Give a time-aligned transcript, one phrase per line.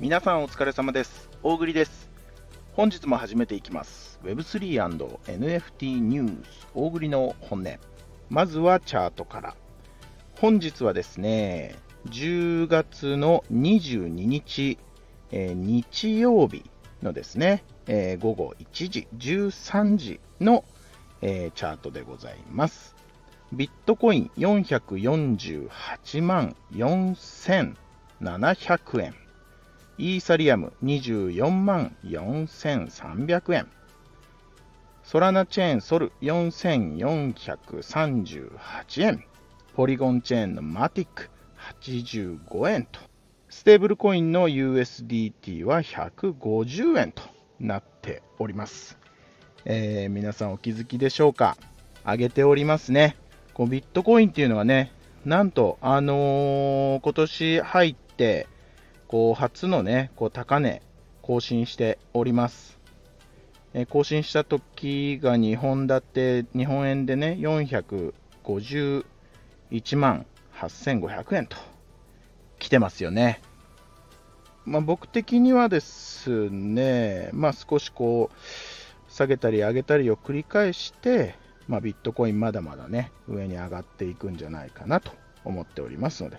[0.00, 1.30] 皆さんお疲れ様です。
[1.42, 2.10] 大栗です。
[2.74, 4.18] 本日も始めていきます。
[4.24, 7.78] Web3&NFT ニュース大栗の本音。
[8.28, 9.54] まずはチャートから。
[10.40, 11.76] 本日はですね、
[12.08, 14.76] 10月の22日、
[15.30, 16.68] えー、日曜日
[17.02, 20.64] のですね、えー、午後1時、13時の、
[21.20, 23.01] えー、チャートでございます。
[23.52, 29.14] ビットコイン448万4700円。
[29.98, 33.68] イーサリアム24万4300円。
[35.04, 39.22] ソラナチェーンソル4438円。
[39.74, 41.28] ポリゴンチェーンのマティック
[41.82, 43.00] 85円と。
[43.50, 47.22] ステーブルコインの USDT は150円と
[47.60, 48.96] なっております。
[49.66, 51.58] えー、皆さんお気づきでしょうか？
[52.02, 53.18] 上げておりますね。
[53.54, 54.92] こうビットコインっていうのはね、
[55.24, 58.48] なんと、あのー、今年入って、
[59.08, 60.82] こう初のね、こう高値
[61.20, 62.78] 更新しております。
[63.74, 69.04] え更新した時が2本立て、日本円でね、451
[69.96, 71.56] 万8500円と
[72.58, 73.40] 来てますよね。
[74.64, 78.36] まあ、僕的にはですね、まあ、少しこう、
[79.10, 81.34] 下げたり上げたりを繰り返して、
[81.72, 85.10] まあ、ビットコインまだまだね、上に上がっていくんじゃないかなと
[85.42, 86.36] 思っておりますので、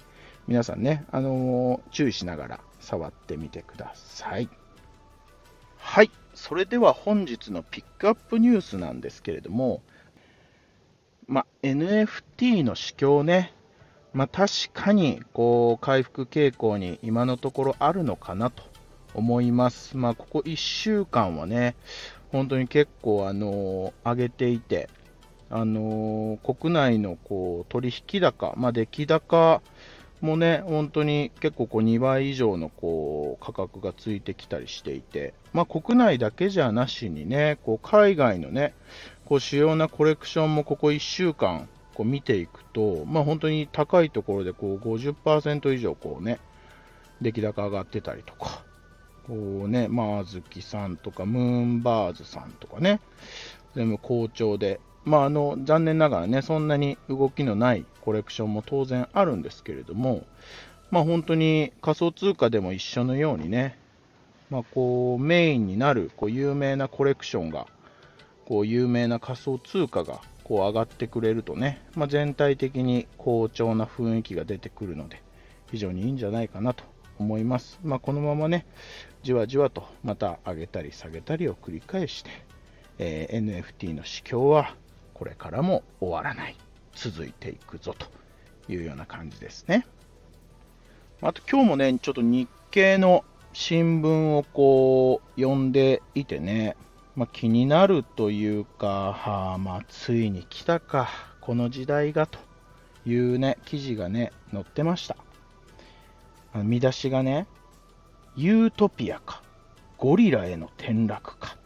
[0.48, 4.48] 皆さんね、あのー、注意しながら触ってみてください。
[5.80, 9.82] はい、それでは本日のピックアップニュースなんですけれども、
[11.26, 13.54] ま NFT の市況ね、
[14.14, 18.62] ま、確かにこう回復傾向に今のところあるのかなと
[19.16, 19.98] 思います。
[19.98, 21.76] まあ、ここ1週間はね、
[22.34, 24.90] 本当に結構、あの上げていて、
[25.56, 29.62] あの国内のこう取引高、まあ、出来高
[30.20, 38.74] もね、本当に結構こう2倍以上のこう価格がついてきたりしていて、まあ、国内だけじゃなしにね、こう海外のね、
[39.26, 46.40] こう主要なコレクションもここ1週間こう見ていくと、まあ、本当に高いところでこう50%以上こうね、
[47.22, 48.64] 出来高上がってたりとか、
[49.28, 53.02] こうね、まあ、ずきさんとか、ムーンバーズさんとかね、
[53.76, 60.26] 全部好調で、まあ、あの残念ながらね、そんなに動きのないコレクションも当然あるんですけれども、
[60.92, 63.78] まあ、本当に仮想通貨でも一緒のようにね、
[64.50, 67.68] まあ、こうメインになるこう有名なコレクションが、
[68.46, 75.22] こう有名な仮想通貨がこう上がってくれるとね、まあ、全体的に好調な雰囲気が出てくるので、
[75.72, 76.84] 非常にいいんじゃないかなと
[77.20, 77.80] 思います。
[77.84, 78.66] まあ、このままね、
[79.24, 82.30] じわじわとまた上げたり下げたりを繰り返して、
[83.00, 84.76] えー、NFT の市況は
[85.14, 86.56] これからも終わらない、
[86.96, 88.08] 続いていくぞと
[88.72, 89.86] いうような感じですね。
[91.22, 96.76] あと今日もね、ちょっと日経の新聞をこう読んでいてね、
[97.16, 101.10] まあ、気になるというか、はあ、まあ、ついに来たか、
[101.42, 102.40] この時代がと
[103.06, 105.16] いうね、記事がね、載ってました。
[106.56, 107.48] 見出しがね、
[108.36, 109.44] ユートピアか、
[109.98, 111.58] ゴリラへの転落か。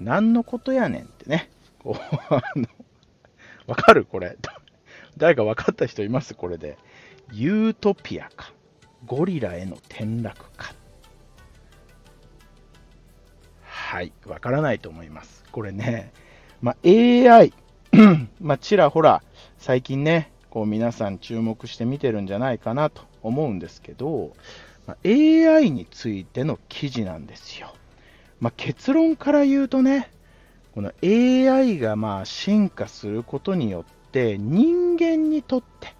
[0.00, 1.50] 何のことやねんってね、
[1.82, 2.66] こう、あの、
[3.66, 4.36] わかるこれ。
[5.16, 6.78] 誰か分かった人いますこれで。
[7.32, 8.52] ユートピアか。
[9.06, 10.74] ゴリラへの転落か。
[13.62, 14.12] はい。
[14.26, 15.44] わからないと思います。
[15.50, 16.12] これね、
[16.60, 17.52] まあ、AI
[18.40, 19.22] まあ、ちらほら、
[19.58, 24.34] 最近ね、こう皆さん注目して見てるんじゃないかなと思うんですけど、
[24.86, 27.74] まあ、AI についての記事なんですよ。
[28.40, 30.10] まあ、結論から言うとね、
[30.74, 35.94] この AI がまあ進化することによって人間にとって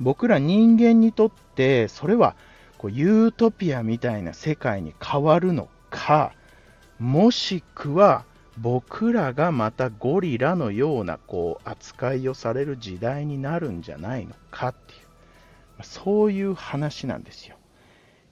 [0.00, 2.36] 僕ら人間にとってそれは
[2.76, 6.32] こうユートピアみたいな世界に変わるのか
[6.98, 8.24] もしくは
[8.58, 17.56] 僕らがまたゴリラのようなこう扱いをされる時代になるんじゃないのかっていうそういう話なんですよ。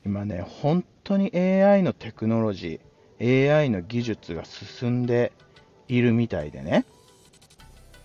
[0.05, 5.33] 今ね本当に AI のテクノロジー AI の技術が進んで
[5.91, 6.85] いるみたいでね、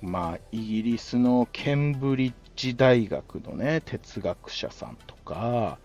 [0.02, 5.78] まあ、イギリスのケンブリッジ大学のね、哲学者さんとか、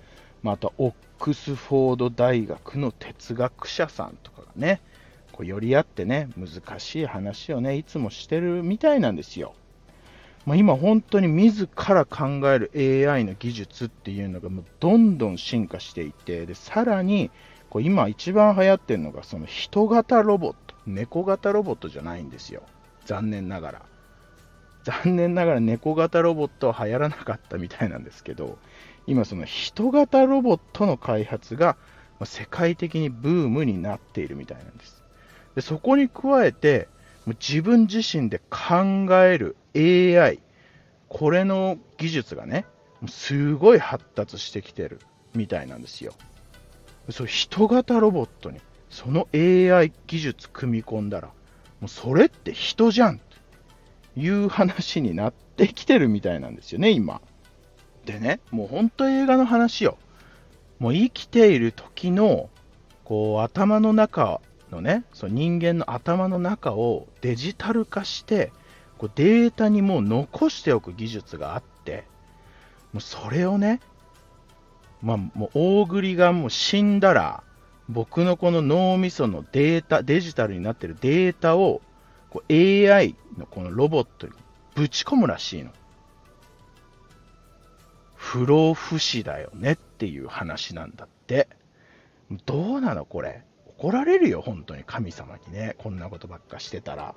[0.43, 4.81] またオックスフォード大学の哲学者さんとかがね、
[5.33, 9.55] こう寄り合ってね、難しい話をね、いつもしてるみたいなんですよ。
[10.47, 17.31] まあ、今本当に自ら考える AI の技術っていうのがもうどんどん進化していて、でさらに
[17.69, 20.70] こう今一番流行ってるのがその人型ロボット。
[20.91, 22.63] 猫型ロボットじゃないんですよ。
[23.07, 23.83] 残念ながら。
[24.85, 28.59] 残念ながら猫型ロボットは流行らなかったみたいなんですけど、
[29.07, 31.77] 今その人型ロボットの開発が
[32.25, 35.03] 世界的にブームになっているみたいなんです。
[35.55, 36.89] でそこに加えて、
[37.27, 40.41] 自分自身で考える AI、
[41.09, 42.65] これの技術がね、
[43.09, 45.01] すごい発達してきてる
[45.35, 46.13] みたいなんですよ。
[47.11, 48.61] そう人型ロボットに
[48.91, 51.29] その AI 技術組み込んだら、
[51.81, 53.25] もうそれって人じゃんと
[54.17, 57.21] いう話になってきてるみたいなんですよね、今。
[58.05, 59.97] でね、もう本当映画の話よ。
[60.79, 62.51] もう生きている時の、
[63.05, 64.41] こう、頭の中
[64.71, 68.53] のね、その人間の頭の中をデジタル化して、
[68.99, 72.05] こうデータにもう残しておく技術があって、
[72.93, 73.81] もうそれをね、
[75.03, 77.43] まあ、もう大栗がもう死んだら、
[77.91, 81.83] 僕のこの脳みそのデータ、デジタルになってるデータを
[82.31, 84.33] こう AI のこのロボットに
[84.75, 85.71] ぶち込むらしいの。
[88.15, 91.49] 不老不死だよねっていう話なんだって。
[92.47, 93.43] どうなのこれ。
[93.79, 95.75] 怒られるよ、本当に神様にね。
[95.79, 97.15] こんなことばっかしてたら。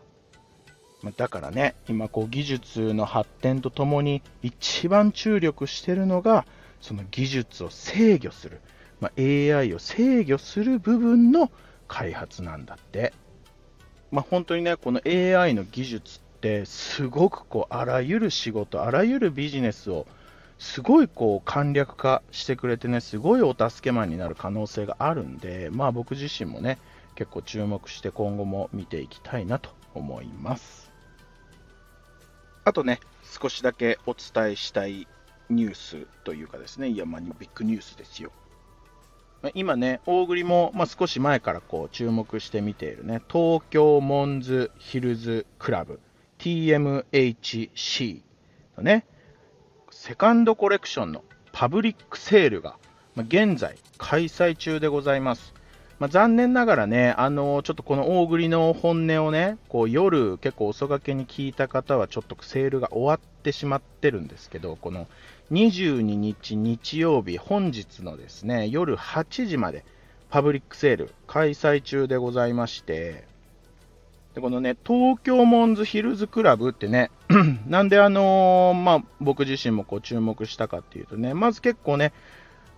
[1.17, 6.45] だからね、今こう技術の発展とともに一番注力してるのが、
[6.81, 8.61] その技術を制御する、
[9.03, 11.51] まあ、AI を制御する部分の
[11.89, 13.11] 開発なんだって。
[14.11, 20.07] まあ、本当にね、この AI の技術ってすごくこうあらゆる仕事、あらゆるビジネスを
[20.57, 26.77] すごいこう簡略化してくれてね、すごいお助けマンになる可能性があるんで、まあ僕自身もね、
[27.15, 30.89] 結構注目して今後も見ていきたいなと思います。
[32.63, 35.09] あとね、少しだけお伝えしたい
[35.49, 38.31] ニュースというかですね、いや、まあ、ビッグニュースですよ。
[39.55, 45.99] 今ね、大栗も、まあ、少し前からこう注目して見ているね、東京モンズヒルズクラブ
[46.39, 48.21] TMHC
[48.77, 49.05] のね、
[49.91, 52.77] セカンドコレクションのパブリックセールが、
[53.15, 55.53] まあ、現在開催中でございます。
[55.99, 65.07] まあ、残念ながらね、あの、ちょっとこの大栗の本音をね、こう夜結構遅がけに聞いた方はちょっとセールが終わってしまってるんですけど、この
[65.51, 69.83] 22日日曜日本日のですね、夜8時まで
[70.29, 73.25] パブリックセール開催中でございまして、
[74.33, 77.11] でこのね、東京モンズヒルズクラブってね、
[77.67, 82.13] なんであのー、まあ、僕自身もこう注目したかっていうとね、まず結構ね、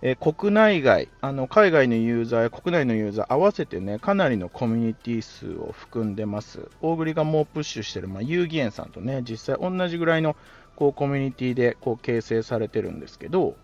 [0.02, 6.68] えー、国内外、あの海外のユーザーや国内のユーザー合わせてね、かなりのコミュニティ数を含んでます。
[6.82, 10.36] 大栗がもうプッシュしてる、まあ、遊戯園さんとね、実際同じぐらいの
[10.76, 13.56] こうコミュニティでこう形成されてるんですけど、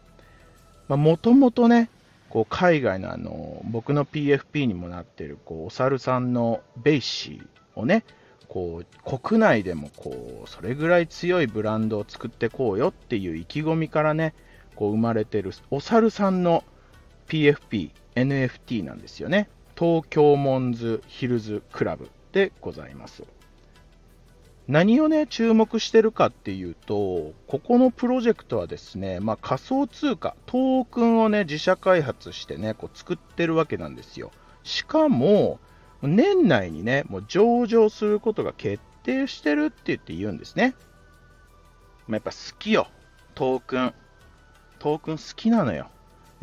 [0.88, 1.88] もともとね、
[2.29, 8.05] こう海外のあの僕の PFP にもなってるこうお猿さんの BAYC をね、
[8.49, 14.35] こう国内でもこうそれぐらい強いブランドを作ってこうよっていう意気込みからね、
[14.75, 16.65] こう生まれてるお猿さんの
[17.29, 19.49] PFP、NFT なんですよね。
[19.79, 23.25] Tokyo Mongz Hills Club でございます。
[24.69, 34.31] 何をね、注目してるかっていうと、ここのプロジェクトはですね、まあ、仮想通貨、トークンをね、自社開発してね、こう作ってるわけなんですよ。
[34.62, 35.59] しかも、
[36.00, 40.75] 年内にね、もう上場することが決定してるって言って言うんですね。
[42.06, 42.87] まあ、やっぱ好きよ、
[43.35, 43.94] トークン。
[44.79, 45.89] トークン好きなのよ。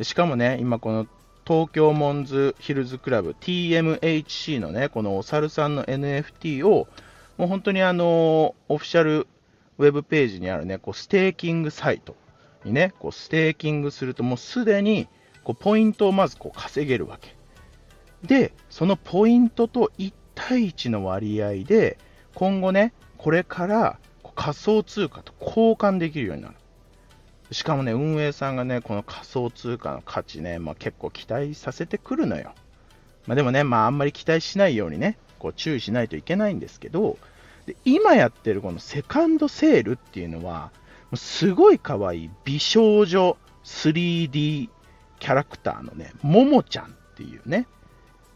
[0.02, 1.06] しかもね、今この
[1.46, 6.86] 東京モンズヒルズクラブ TMHC のね、このお猿さんの NFT を
[7.40, 9.26] もう本当にあの、オフィシャル
[9.78, 12.14] ウェブページにあるね、こうステーキングサイト
[12.66, 15.08] にね、こうステーキングするともうすでに
[15.42, 17.34] こうポイントをまずこう稼げるわけ。
[18.22, 21.96] で、そのポイントと1対1の割合で、
[22.34, 23.98] 今後ね、これから
[24.34, 26.56] 仮想通貨と交換できるようになる。
[27.52, 32.52] しかもね、運営さんがね、この仮想通貨の価値ね、まあ、結構期待させてくるのよ。
[33.26, 37.18] まあ、でもね、まあ、あんまり期待しないようにね、こう注意しないといけないんですけど、
[37.66, 40.70] で今やってるこのセカンドセールっていうのは、
[41.14, 44.68] すごい可愛い美少女 3D
[45.18, 47.66] キャラクターのね、ももちゃんっていうね、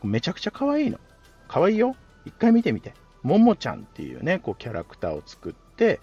[0.02, 0.98] めちゃくちゃ可愛いの。
[1.46, 1.94] 可愛いよ。
[2.24, 2.94] 一回見てみて。
[3.22, 6.00] ももちゃんっていうね、こうキャラクターを作って、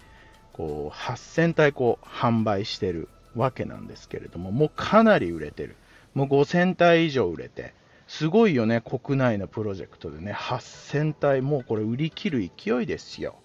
[0.52, 5.76] こう8000体こう販売してるわけなんですけれども、もうかなり売れてる。
[6.14, 7.74] もう5000体以上売れて、
[8.12, 13.36] すごいよね、国内のプロジェクトでね、8000体、もうこれ売り切る勢いですよ。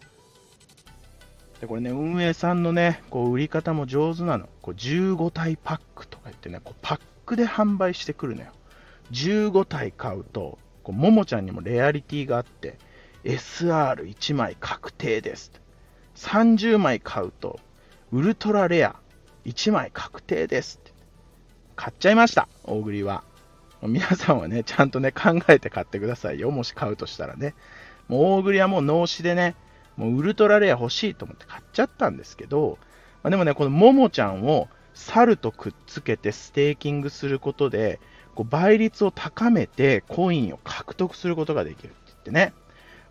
[1.62, 4.50] で、これね、運営さんのね、こう売り方も上手なの。
[4.62, 8.52] こう15体パックとか言ってね、こうパックで販売してくるのよ。
[9.14, 12.78] 15体買うと、こうももちゃんにもレアリティがあって、
[13.24, 15.54] SR1 枚確定です。
[16.16, 17.62] 30枚買うと、
[18.12, 18.98] ウルトラレア
[19.46, 20.82] 1枚確定です。
[21.78, 23.24] 買っちゃいました、大栗は。
[23.84, 26.50] 皆さんはね、ちゃんとね、考えて買ってくださいよ。
[26.52, 27.54] もし買うとしたらね。
[28.08, 29.56] もう大栗はもう脳死でね、
[29.98, 32.78] もうウルトラレア欲しいと思って買っちゃったんですけど、
[33.24, 38.00] まあ、でもね、このももちゃんを猿とくっつけてステーキングすることで、
[38.36, 42.54] こう倍率を高めてコインを獲得することができるって言ってね、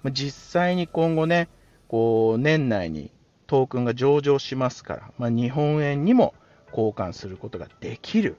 [0.03, 1.49] まあ、実際に今後ね、
[1.89, 3.11] こう年内に
[3.47, 6.35] トークンが上場しますから、まあ、日本円にも
[6.71, 8.37] 交換することができる、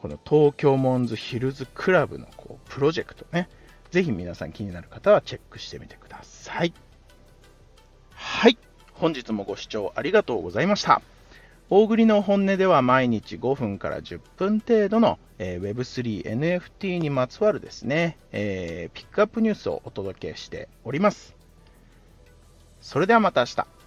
[0.00, 3.50] この東京モンズヒルズクラブのこうプロジェクトね、
[3.90, 6.72] ぜひ皆さん気になる方はチェックしてみてください。
[8.14, 8.56] はい。
[8.94, 11.02] 本日もご視聴ありがとうございました。
[11.68, 21.36] 大栗の本音では毎日5分から10分程度の、えー、Web3、NFT にまつわるですね、えー、ピックアップニュースをお届けしております。
[22.80, 23.79] それではまた明日。